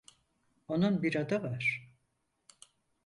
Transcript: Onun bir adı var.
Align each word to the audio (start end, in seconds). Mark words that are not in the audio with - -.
Onun 0.67 1.03
bir 1.03 1.15
adı 1.15 1.43
var. 1.43 1.91